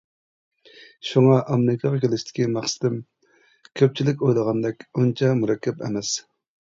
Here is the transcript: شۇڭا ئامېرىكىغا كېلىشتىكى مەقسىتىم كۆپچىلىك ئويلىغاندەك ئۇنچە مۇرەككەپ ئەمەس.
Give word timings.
شۇڭا 1.09 1.35
ئامېرىكىغا 1.55 1.99
كېلىشتىكى 2.05 2.47
مەقسىتىم 2.55 2.97
كۆپچىلىك 3.83 4.25
ئويلىغاندەك 4.25 4.85
ئۇنچە 5.01 5.31
مۇرەككەپ 5.43 5.85
ئەمەس. 5.89 6.11